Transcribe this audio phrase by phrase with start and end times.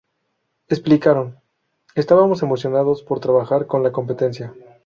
[0.67, 1.37] Explicaron,
[1.93, 4.51] "Estábamos emocionados por trabajar con la 'competencia'.